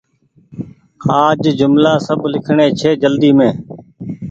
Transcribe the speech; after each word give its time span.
آج 1.23 1.41
جملآ 1.59 1.93
سب 2.07 2.19
لکڻي 2.33 2.67
ڇي 2.79 2.91
جلدي 3.01 3.31
مين۔ 3.37 3.51